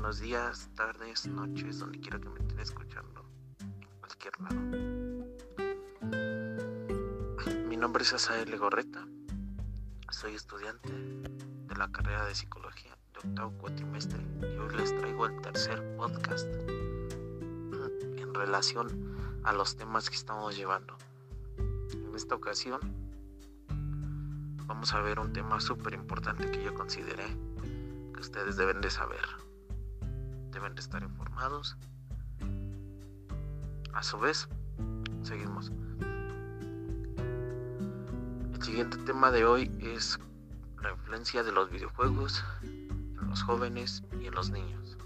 buenos 0.00 0.20
días, 0.20 0.70
tardes, 0.76 1.26
noches, 1.26 1.78
donde 1.78 2.00
quiera 2.00 2.18
que 2.18 2.30
me 2.30 2.40
estén 2.40 2.58
escuchando, 2.58 3.22
cualquier 3.98 4.32
lado. 4.40 4.56
Mi 7.68 7.76
nombre 7.76 8.02
es 8.02 8.14
Asael 8.14 8.50
Legorreta, 8.50 9.06
soy 10.08 10.36
estudiante 10.36 10.90
de 10.90 11.76
la 11.76 11.92
carrera 11.92 12.24
de 12.24 12.34
psicología 12.34 12.96
de 13.12 13.28
octavo 13.28 13.52
cuatrimestre 13.58 14.18
y 14.40 14.56
hoy 14.56 14.74
les 14.74 14.96
traigo 14.96 15.26
el 15.26 15.38
tercer 15.42 15.96
podcast 15.98 16.46
en 16.46 18.32
relación 18.32 19.42
a 19.44 19.52
los 19.52 19.76
temas 19.76 20.08
que 20.08 20.16
estamos 20.16 20.56
llevando. 20.56 20.96
En 21.92 22.14
esta 22.16 22.36
ocasión 22.36 22.80
vamos 24.64 24.94
a 24.94 25.02
ver 25.02 25.20
un 25.20 25.34
tema 25.34 25.60
súper 25.60 25.92
importante 25.92 26.50
que 26.50 26.64
yo 26.64 26.72
consideré 26.72 27.26
que 28.14 28.20
ustedes 28.20 28.56
deben 28.56 28.80
de 28.80 28.88
saber. 28.88 29.49
Deben 30.52 30.74
de 30.74 30.80
estar 30.80 31.02
informados. 31.02 31.76
A 33.92 34.02
su 34.02 34.18
vez, 34.18 34.48
seguimos. 35.22 35.70
El 38.54 38.62
siguiente 38.62 38.96
tema 38.98 39.30
de 39.30 39.44
hoy 39.44 39.70
es 39.80 40.18
la 40.82 40.90
influencia 40.90 41.42
de 41.42 41.52
los 41.52 41.70
videojuegos 41.70 42.44
en 42.62 43.28
los 43.28 43.42
jóvenes 43.42 44.02
y 44.20 44.26
en 44.26 44.34
los 44.34 44.50
niños. 44.50 44.98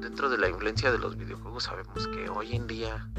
Dentro 0.00 0.28
de 0.28 0.38
la 0.38 0.48
influencia 0.48 0.92
de 0.92 0.98
los 0.98 1.16
videojuegos 1.16 1.64
sabemos 1.64 2.06
que 2.08 2.28
hoy 2.28 2.54
en 2.54 2.66
día 2.66 3.10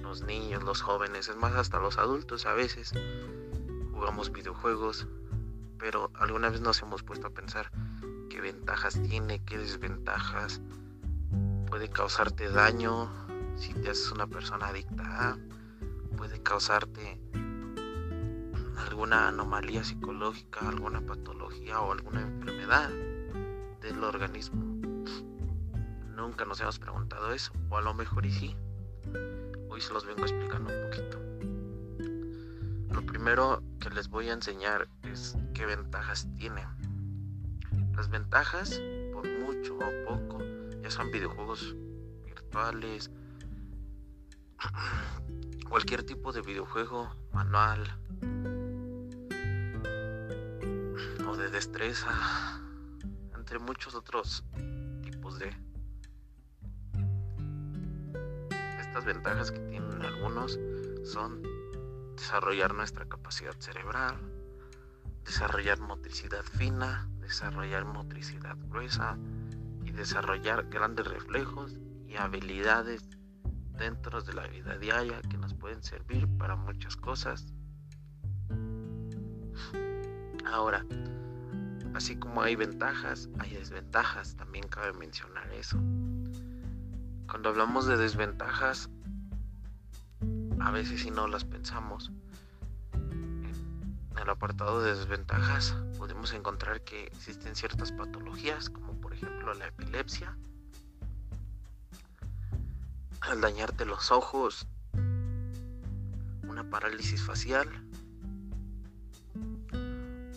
los 0.00 0.22
niños, 0.22 0.62
los 0.62 0.80
jóvenes, 0.80 1.28
es 1.28 1.36
más 1.36 1.54
hasta 1.54 1.80
los 1.80 1.98
adultos 1.98 2.46
a 2.46 2.52
veces 2.52 2.92
jugamos 3.92 4.30
videojuegos, 4.30 5.06
pero 5.78 6.10
alguna 6.14 6.50
vez 6.50 6.60
nos 6.60 6.80
hemos 6.82 7.02
puesto 7.02 7.26
a 7.26 7.30
pensar 7.30 7.70
qué 8.32 8.40
ventajas 8.40 8.98
tiene, 9.02 9.44
qué 9.44 9.58
desventajas, 9.58 10.62
puede 11.68 11.90
causarte 11.90 12.48
daño 12.48 13.10
si 13.56 13.74
te 13.74 13.90
haces 13.90 14.10
una 14.10 14.26
persona 14.26 14.68
adicta 14.68 15.36
puede 16.16 16.42
causarte 16.42 17.20
alguna 18.86 19.28
anomalía 19.28 19.84
psicológica, 19.84 20.66
alguna 20.66 21.02
patología 21.02 21.82
o 21.82 21.92
alguna 21.92 22.22
enfermedad 22.22 22.88
del 23.82 24.02
organismo. 24.02 24.62
Nunca 26.16 26.46
nos 26.46 26.58
hemos 26.60 26.78
preguntado 26.78 27.34
eso, 27.34 27.52
o 27.68 27.76
a 27.76 27.82
lo 27.82 27.92
mejor 27.92 28.24
y 28.24 28.32
sí. 28.32 28.56
Hoy 29.68 29.82
se 29.82 29.92
los 29.92 30.06
vengo 30.06 30.22
explicando 30.22 30.72
un 30.72 30.90
poquito. 30.90 31.18
Lo 32.94 33.04
primero 33.04 33.62
que 33.78 33.90
les 33.90 34.08
voy 34.08 34.30
a 34.30 34.32
enseñar 34.32 34.88
es 35.02 35.36
qué 35.52 35.66
ventajas 35.66 36.26
tiene. 36.38 36.64
Las 38.02 38.10
ventajas, 38.10 38.82
por 39.12 39.28
mucho 39.28 39.76
o 39.76 40.06
poco, 40.08 40.38
ya 40.82 40.90
son 40.90 41.12
videojuegos 41.12 41.76
virtuales, 42.24 43.12
cualquier 45.68 46.02
tipo 46.02 46.32
de 46.32 46.40
videojuego 46.40 47.14
manual 47.32 47.84
o 51.28 51.36
de 51.36 51.48
destreza, 51.48 52.10
entre 53.36 53.60
muchos 53.60 53.94
otros 53.94 54.42
tipos 55.02 55.38
de... 55.38 55.56
Estas 58.80 59.04
ventajas 59.04 59.52
que 59.52 59.60
tienen 59.60 60.02
algunos 60.02 60.58
son 61.04 61.40
desarrollar 62.16 62.74
nuestra 62.74 63.08
capacidad 63.08 63.54
cerebral, 63.60 64.16
desarrollar 65.24 65.78
motricidad 65.78 66.42
fina, 66.42 67.08
desarrollar 67.22 67.86
motricidad 67.86 68.56
gruesa 68.68 69.16
y 69.84 69.92
desarrollar 69.92 70.68
grandes 70.68 71.06
reflejos 71.06 71.78
y 72.06 72.16
habilidades 72.16 73.08
dentro 73.78 74.20
de 74.20 74.34
la 74.34 74.46
vida 74.48 74.76
diaria 74.76 75.22
que 75.22 75.38
nos 75.38 75.54
pueden 75.54 75.82
servir 75.82 76.28
para 76.36 76.56
muchas 76.56 76.96
cosas. 76.96 77.54
Ahora, 80.44 80.84
así 81.94 82.16
como 82.16 82.42
hay 82.42 82.56
ventajas, 82.56 83.30
hay 83.38 83.54
desventajas, 83.54 84.36
también 84.36 84.68
cabe 84.68 84.92
mencionar 84.92 85.50
eso. 85.52 85.78
Cuando 87.26 87.48
hablamos 87.48 87.86
de 87.86 87.96
desventajas, 87.96 88.90
a 90.60 90.70
veces 90.70 91.00
si 91.00 91.10
no 91.10 91.26
las 91.28 91.44
pensamos. 91.44 92.12
El 94.22 94.30
apartado 94.30 94.80
de 94.80 94.94
desventajas 94.94 95.74
podemos 95.98 96.32
encontrar 96.32 96.82
que 96.82 97.06
existen 97.06 97.56
ciertas 97.56 97.90
patologías, 97.90 98.70
como 98.70 98.92
por 99.00 99.12
ejemplo 99.12 99.52
la 99.52 99.66
epilepsia, 99.66 100.38
al 103.20 103.40
dañarte 103.40 103.84
los 103.84 104.12
ojos, 104.12 104.68
una 106.44 106.70
parálisis 106.70 107.20
facial 107.24 107.68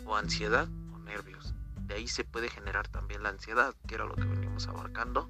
o 0.07 0.15
ansiedad 0.15 0.67
o 0.91 0.97
nervios. 0.97 1.53
De 1.81 1.93
ahí 1.93 2.07
se 2.07 2.23
puede 2.23 2.49
generar 2.49 2.87
también 2.87 3.21
la 3.21 3.29
ansiedad, 3.29 3.75
que 3.87 3.93
era 3.93 4.05
lo 4.05 4.15
que 4.15 4.25
venimos 4.25 4.67
abarcando 4.67 5.29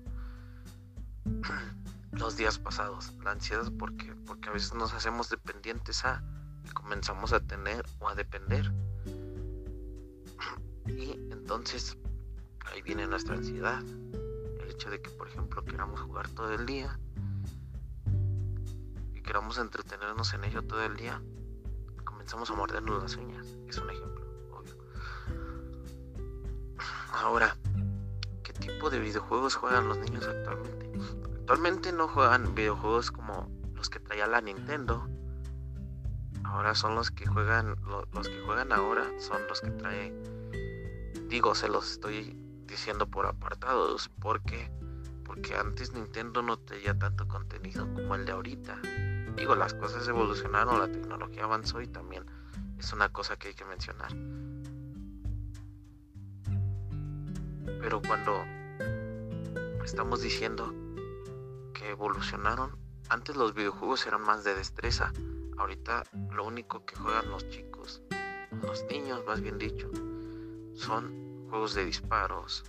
los 2.13 2.37
días 2.37 2.57
pasados. 2.57 3.11
La 3.21 3.31
ansiedad 3.31 3.69
porque 3.77 4.15
porque 4.25 4.47
a 4.47 4.53
veces 4.53 4.73
nos 4.73 4.93
hacemos 4.93 5.29
dependientes 5.29 6.05
a 6.05 6.23
comenzamos 6.75 7.33
a 7.33 7.39
tener 7.39 7.83
o 7.97 8.07
a 8.07 8.13
depender. 8.13 8.71
Y 10.85 11.13
entonces 11.31 11.97
ahí 12.67 12.83
viene 12.83 13.07
nuestra 13.07 13.33
ansiedad. 13.33 13.81
El 13.81 14.69
hecho 14.69 14.91
de 14.91 15.01
que, 15.01 15.09
por 15.09 15.27
ejemplo, 15.27 15.65
queramos 15.65 15.99
jugar 16.01 16.29
todo 16.29 16.53
el 16.53 16.67
día 16.67 16.99
queramos 19.25 19.57
entretenernos 19.57 20.33
en 20.33 20.43
ello 20.43 20.61
todo 20.61 20.83
el 20.83 20.95
día, 20.95 21.21
comenzamos 22.03 22.49
a 22.51 22.53
mordernos 22.53 23.01
las 23.01 23.15
uñas. 23.15 23.45
Es 23.67 23.77
un 23.79 23.89
ejemplo, 23.89 24.23
obvio. 24.53 24.75
Ahora, 27.11 27.57
¿qué 28.43 28.53
tipo 28.53 28.89
de 28.89 28.99
videojuegos 28.99 29.55
juegan 29.55 29.87
los 29.89 29.97
niños 29.97 30.27
actualmente? 30.27 30.91
Actualmente 31.39 31.91
no 31.91 32.07
juegan 32.07 32.53
videojuegos 32.53 33.11
como 33.11 33.49
los 33.73 33.89
que 33.89 33.99
traía 33.99 34.27
la 34.27 34.41
Nintendo. 34.41 35.07
Ahora 36.45 36.75
son 36.75 36.95
los 36.95 37.11
que 37.11 37.25
juegan, 37.25 37.75
los 38.13 38.29
que 38.29 38.39
juegan 38.45 38.71
ahora 38.71 39.03
son 39.19 39.45
los 39.47 39.61
que 39.61 39.71
trae, 39.71 40.13
digo, 41.27 41.55
se 41.55 41.67
los 41.67 41.91
estoy 41.91 42.37
diciendo 42.65 43.07
por 43.07 43.25
apartados, 43.25 44.09
porque 44.21 44.71
porque 45.25 45.55
antes 45.55 45.91
Nintendo 45.91 46.41
no 46.43 46.57
tenía 46.57 46.97
tanto 46.97 47.27
contenido 47.27 47.91
como 47.93 48.15
el 48.15 48.25
de 48.25 48.31
ahorita. 48.31 48.79
Digo, 49.35 49.55
las 49.55 49.73
cosas 49.73 50.07
evolucionaron, 50.07 50.79
la 50.79 50.87
tecnología 50.87 51.43
avanzó 51.43 51.81
y 51.81 51.87
también 51.87 52.25
es 52.77 52.93
una 52.93 53.09
cosa 53.09 53.35
que 53.35 53.49
hay 53.49 53.53
que 53.55 53.65
mencionar. 53.65 54.11
Pero 57.81 58.01
cuando 58.01 58.45
estamos 59.83 60.21
diciendo 60.21 60.73
que 61.73 61.89
evolucionaron, 61.89 62.77
antes 63.09 63.35
los 63.35 63.55
videojuegos 63.55 64.05
eran 64.05 64.21
más 64.21 64.43
de 64.43 64.53
destreza, 64.53 65.11
ahorita 65.57 66.03
lo 66.31 66.45
único 66.45 66.85
que 66.85 66.95
juegan 66.95 67.29
los 67.29 67.47
chicos, 67.49 68.01
los 68.61 68.83
niños 68.85 69.23
más 69.25 69.41
bien 69.41 69.57
dicho, 69.57 69.89
son 70.73 71.47
juegos 71.49 71.75
de 71.75 71.85
disparos, 71.85 72.63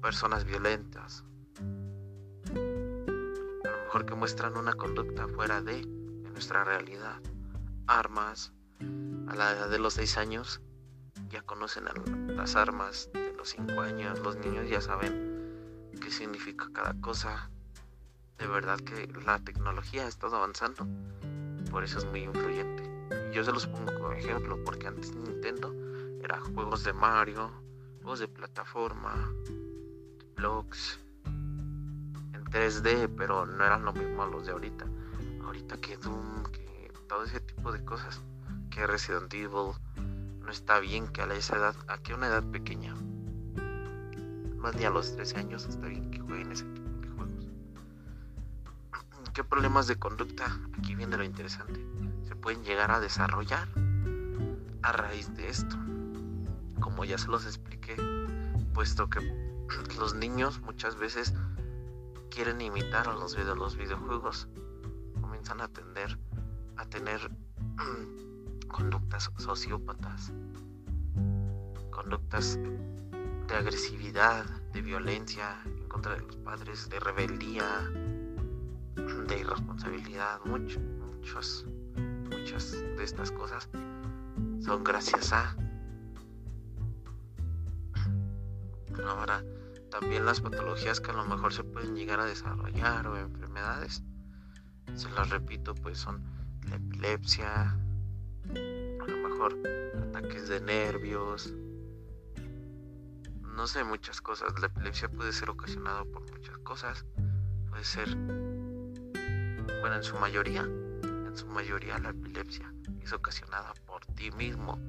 personas 0.00 0.44
violentas, 0.44 1.24
que 4.04 4.14
muestran 4.14 4.56
una 4.56 4.74
conducta 4.74 5.26
fuera 5.28 5.62
de, 5.62 5.84
nuestra 6.32 6.64
realidad. 6.64 7.18
Armas, 7.86 8.52
a 9.28 9.34
la 9.34 9.52
edad 9.52 9.70
de 9.70 9.78
los 9.78 9.94
6 9.94 10.18
años 10.18 10.60
ya 11.30 11.40
conocen 11.40 11.84
las 12.28 12.56
armas, 12.56 13.08
de 13.14 13.32
los 13.32 13.48
5 13.50 13.80
años 13.80 14.18
los 14.18 14.36
niños 14.36 14.68
ya 14.68 14.82
saben 14.82 15.90
qué 16.00 16.10
significa 16.10 16.68
cada 16.74 16.94
cosa. 17.00 17.50
De 18.36 18.46
verdad 18.46 18.78
que 18.80 19.06
la 19.24 19.38
tecnología 19.38 20.04
ha 20.04 20.08
estado 20.08 20.36
avanzando, 20.36 20.86
por 21.70 21.84
eso 21.84 21.98
es 21.98 22.04
muy 22.06 22.22
influyente. 22.22 22.82
yo 23.32 23.44
se 23.44 23.52
los 23.52 23.66
pongo 23.66 23.92
como 23.94 24.12
ejemplo, 24.12 24.58
porque 24.64 24.86
antes 24.86 25.14
Nintendo 25.14 25.74
era 26.22 26.40
juegos 26.40 26.84
de 26.84 26.92
Mario, 26.92 27.50
juegos 28.02 28.20
de 28.20 28.28
plataforma, 28.28 29.32
blogs, 30.36 30.98
3D, 32.50 33.10
pero 33.16 33.44
no 33.44 33.64
eran 33.64 33.84
lo 33.84 33.92
mismo 33.92 34.22
a 34.22 34.26
los 34.26 34.46
de 34.46 34.52
ahorita. 34.52 34.86
Ahorita 35.44 35.76
que 35.76 35.96
Doom, 35.96 36.44
que 36.44 36.90
todo 37.08 37.24
ese 37.24 37.40
tipo 37.40 37.72
de 37.72 37.84
cosas, 37.84 38.22
que 38.70 38.86
Resident 38.86 39.32
Evil, 39.34 39.72
no 40.40 40.50
está 40.50 40.78
bien 40.78 41.08
que 41.08 41.22
a 41.22 41.34
esa 41.34 41.56
edad, 41.56 41.74
a 41.88 41.98
una 42.14 42.28
edad 42.28 42.44
pequeña, 42.50 42.94
más 44.56 44.74
ni 44.76 44.84
a 44.84 44.90
los 44.90 45.14
13 45.16 45.38
años, 45.38 45.66
está 45.66 45.86
bien 45.88 46.10
que 46.10 46.20
jueguen 46.20 46.52
ese 46.52 46.64
tipo. 46.64 46.85
¿Qué 49.36 49.44
problemas 49.44 49.86
de 49.86 49.96
conducta? 49.96 50.46
Aquí 50.78 50.94
viene 50.94 51.18
lo 51.18 51.22
interesante. 51.22 51.78
Se 52.26 52.34
pueden 52.34 52.64
llegar 52.64 52.90
a 52.90 53.00
desarrollar 53.00 53.68
a 54.80 54.92
raíz 54.92 55.36
de 55.36 55.50
esto, 55.50 55.76
como 56.80 57.04
ya 57.04 57.18
se 57.18 57.28
los 57.28 57.44
expliqué, 57.44 57.96
puesto 58.72 59.10
que 59.10 59.20
los 59.98 60.14
niños 60.14 60.62
muchas 60.62 60.96
veces 60.96 61.34
quieren 62.30 62.62
imitar 62.62 63.08
a 63.08 63.12
los, 63.12 63.36
los 63.36 63.76
videojuegos, 63.76 64.48
comienzan 65.20 65.60
a 65.60 65.68
tener, 65.68 66.18
a 66.78 66.86
tener 66.86 67.30
conductas 68.68 69.30
sociópatas, 69.36 70.32
conductas 71.90 72.58
de 73.48 73.54
agresividad, 73.54 74.46
de 74.72 74.80
violencia 74.80 75.60
en 75.66 75.88
contra 75.88 76.14
de 76.14 76.22
los 76.22 76.36
padres, 76.36 76.88
de 76.88 77.00
rebeldía, 77.00 77.66
de 78.96 79.38
irresponsabilidad, 79.40 80.40
mucho, 80.44 80.80
muchos, 80.80 81.66
muchas 82.30 82.72
de 82.72 83.04
estas 83.04 83.30
cosas 83.30 83.68
son 84.60 84.82
gracias 84.84 85.32
a 85.32 85.54
ahora 89.06 89.44
también 89.90 90.24
las 90.24 90.40
patologías 90.40 91.00
que 91.00 91.10
a 91.10 91.14
lo 91.14 91.24
mejor 91.24 91.52
se 91.52 91.62
pueden 91.62 91.94
llegar 91.94 92.20
a 92.20 92.24
desarrollar 92.24 93.06
o 93.06 93.16
enfermedades 93.16 94.02
se 94.94 95.10
las 95.10 95.30
repito 95.30 95.74
pues 95.74 95.98
son 95.98 96.22
la 96.68 96.76
epilepsia 96.76 97.78
a 98.50 99.06
lo 99.06 99.28
mejor 99.28 99.56
ataques 100.08 100.48
de 100.48 100.60
nervios 100.60 101.54
no 103.56 103.66
sé 103.66 103.84
muchas 103.84 104.20
cosas. 104.20 104.52
La 104.60 104.66
epilepsia 104.66 105.08
puede 105.08 105.32
ser 105.32 105.48
ocasionada 105.48 106.04
por 106.04 106.30
muchas 106.30 106.58
cosas 106.58 107.06
puede 107.70 107.84
ser 107.84 108.45
bueno 109.86 109.98
en 109.98 110.02
su 110.02 110.16
mayoría 110.16 110.62
en 110.62 111.36
su 111.36 111.46
mayoría 111.46 111.96
la 112.00 112.10
epilepsia 112.10 112.72
es 113.00 113.12
ocasionada 113.12 113.72
por 113.86 114.04
ti 114.16 114.32
mismo 114.32 114.80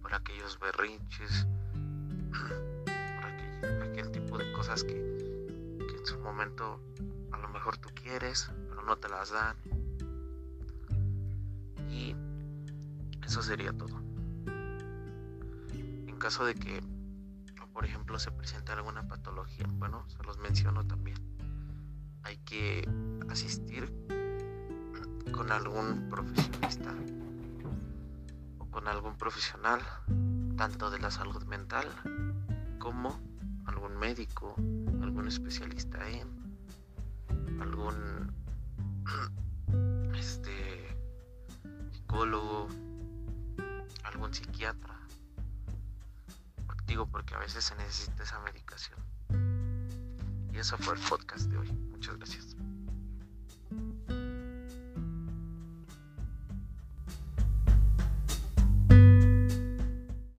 por 0.00 0.14
aquellos 0.14 0.60
berrinches 0.60 1.44
aquel 3.82 4.12
tipo 4.12 4.38
de 4.38 4.52
cosas 4.52 4.84
que, 4.84 4.96
en 4.96 6.06
su 6.06 6.20
momento 6.20 6.80
a 7.32 7.38
lo 7.38 7.48
mejor 7.48 7.78
tú 7.78 7.88
quieres, 7.94 8.48
pero 8.68 8.82
no 8.82 8.96
te 8.96 9.08
las 9.08 9.30
dan. 9.30 9.56
Y 11.90 12.14
eso 13.26 13.42
sería 13.42 13.72
todo. 13.72 14.00
En 16.06 16.16
caso 16.18 16.44
de 16.44 16.54
que, 16.54 16.80
por 17.72 17.84
ejemplo, 17.84 18.20
se 18.20 18.30
presente 18.30 18.70
alguna 18.70 19.08
patología, 19.08 19.66
bueno, 19.72 20.04
se 20.08 20.22
los 20.22 20.38
menciono 20.38 20.86
también. 20.86 21.18
Hay 22.22 22.36
que 22.38 22.88
asistir 23.28 23.92
con 25.38 25.52
algún 25.52 26.08
profesionista 26.10 26.92
o 28.58 28.66
con 28.72 28.88
algún 28.88 29.16
profesional, 29.16 29.80
tanto 30.56 30.90
de 30.90 30.98
la 30.98 31.12
salud 31.12 31.44
mental 31.44 31.86
como 32.80 33.16
médico, 33.98 34.56
algún 35.00 35.28
especialista 35.28 35.98
en, 36.08 36.28
algún 37.60 38.32
este 40.18 40.96
psicólogo, 41.92 42.66
algún 44.02 44.34
psiquiatra. 44.34 44.98
Digo 46.86 47.06
porque 47.06 47.36
a 47.36 47.38
veces 47.38 47.64
se 47.64 47.76
necesita 47.76 48.24
esa 48.24 48.40
medicación. 48.40 48.98
Y 50.52 50.58
eso 50.58 50.76
fue 50.78 50.94
el 50.94 51.00
podcast 51.00 51.46
de 51.50 51.58
hoy. 51.58 51.70
Muchas 51.92 52.16
gracias. 52.16 52.56